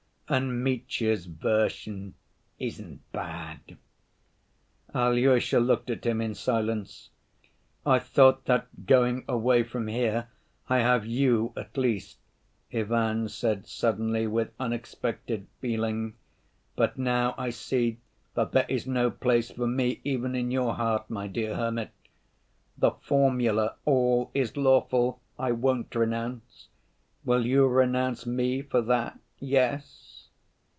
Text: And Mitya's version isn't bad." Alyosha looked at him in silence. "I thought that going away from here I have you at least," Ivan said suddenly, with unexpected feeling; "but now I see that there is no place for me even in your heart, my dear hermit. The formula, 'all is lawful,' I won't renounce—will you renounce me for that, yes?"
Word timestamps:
And 0.31 0.63
Mitya's 0.63 1.25
version 1.25 2.13
isn't 2.57 3.01
bad." 3.11 3.75
Alyosha 4.95 5.59
looked 5.59 5.89
at 5.89 6.05
him 6.05 6.21
in 6.21 6.35
silence. 6.35 7.09
"I 7.85 7.99
thought 7.99 8.45
that 8.45 8.85
going 8.85 9.25
away 9.27 9.63
from 9.63 9.87
here 9.89 10.29
I 10.69 10.77
have 10.77 11.05
you 11.05 11.51
at 11.57 11.75
least," 11.75 12.17
Ivan 12.73 13.27
said 13.27 13.67
suddenly, 13.67 14.25
with 14.25 14.53
unexpected 14.57 15.47
feeling; 15.59 16.13
"but 16.77 16.97
now 16.97 17.35
I 17.37 17.49
see 17.49 17.99
that 18.33 18.53
there 18.53 18.65
is 18.69 18.87
no 18.87 19.11
place 19.11 19.51
for 19.51 19.67
me 19.67 19.99
even 20.05 20.33
in 20.33 20.49
your 20.49 20.75
heart, 20.75 21.09
my 21.09 21.27
dear 21.27 21.57
hermit. 21.57 21.89
The 22.77 22.91
formula, 22.91 23.75
'all 23.83 24.31
is 24.33 24.55
lawful,' 24.55 25.19
I 25.37 25.51
won't 25.51 25.93
renounce—will 25.93 27.45
you 27.45 27.67
renounce 27.67 28.25
me 28.25 28.61
for 28.61 28.81
that, 28.83 29.19
yes?" 29.37 30.07